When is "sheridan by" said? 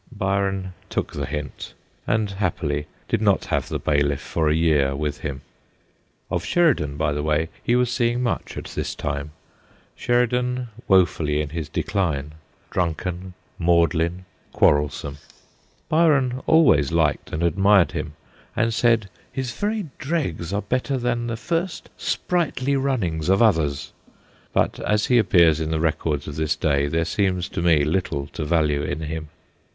6.43-7.11